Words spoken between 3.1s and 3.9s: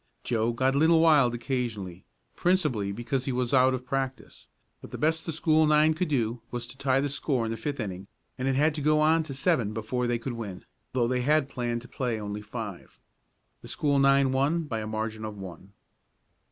he was out of